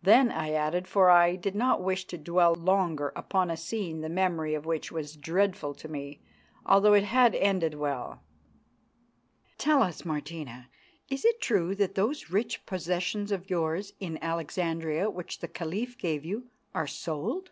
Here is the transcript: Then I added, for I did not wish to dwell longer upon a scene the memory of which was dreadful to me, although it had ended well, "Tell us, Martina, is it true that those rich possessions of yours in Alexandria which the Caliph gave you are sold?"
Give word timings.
Then 0.00 0.32
I 0.32 0.54
added, 0.54 0.88
for 0.88 1.10
I 1.10 1.36
did 1.36 1.54
not 1.54 1.82
wish 1.82 2.06
to 2.06 2.16
dwell 2.16 2.54
longer 2.54 3.12
upon 3.14 3.50
a 3.50 3.56
scene 3.58 4.00
the 4.00 4.08
memory 4.08 4.54
of 4.54 4.64
which 4.64 4.90
was 4.90 5.14
dreadful 5.14 5.74
to 5.74 5.88
me, 5.88 6.22
although 6.64 6.94
it 6.94 7.04
had 7.04 7.34
ended 7.34 7.74
well, 7.74 8.22
"Tell 9.58 9.82
us, 9.82 10.06
Martina, 10.06 10.70
is 11.10 11.22
it 11.26 11.42
true 11.42 11.74
that 11.74 11.96
those 11.96 12.30
rich 12.30 12.64
possessions 12.64 13.30
of 13.30 13.50
yours 13.50 13.92
in 14.00 14.18
Alexandria 14.24 15.10
which 15.10 15.40
the 15.40 15.48
Caliph 15.48 15.98
gave 15.98 16.24
you 16.24 16.46
are 16.74 16.86
sold?" 16.86 17.50